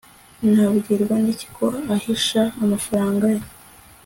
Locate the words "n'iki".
1.23-1.47